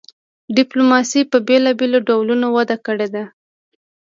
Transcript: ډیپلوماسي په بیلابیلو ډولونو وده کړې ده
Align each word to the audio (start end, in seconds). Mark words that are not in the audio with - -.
ډیپلوماسي 0.55 1.21
په 1.31 1.37
بیلابیلو 1.47 1.99
ډولونو 2.09 2.47
وده 2.57 2.77
کړې 2.85 3.07
ده 3.15 3.23